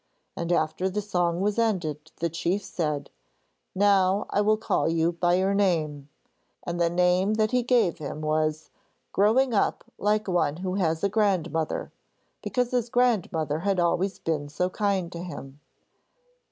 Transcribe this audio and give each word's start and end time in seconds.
And 0.35 0.51
after 0.51 0.89
the 0.89 0.99
song 0.99 1.41
was 1.41 1.59
ended 1.59 2.09
the 2.15 2.29
chief 2.31 2.63
said: 2.63 3.11
'Now 3.75 4.25
I 4.31 4.41
will 4.41 4.57
call 4.57 4.89
you 4.89 5.11
by 5.11 5.35
your 5.35 5.53
name,' 5.53 6.09
and 6.65 6.81
the 6.81 6.89
name 6.89 7.35
that 7.35 7.51
he 7.51 7.61
gave 7.61 7.99
him 7.99 8.21
was 8.21 8.71
Growing 9.11 9.53
up 9.53 9.83
like 9.99 10.27
one 10.27 10.57
who 10.65 10.73
has 10.73 11.03
a 11.03 11.07
grandmother, 11.09 11.91
because 12.41 12.71
his 12.71 12.89
grandmother 12.89 13.59
had 13.59 13.79
always 13.79 14.17
been 14.17 14.49
so 14.49 14.71
kind 14.71 15.11
to 15.11 15.19
him. 15.21 15.59